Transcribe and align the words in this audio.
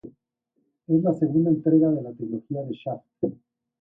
Es 0.87 1.03
la 1.03 1.13
segunda 1.13 1.51
entrega 1.51 1.91
de 1.91 2.01
la 2.01 2.11
trilogía 2.13 2.63
de 2.63 2.71
Shaft. 2.73 3.37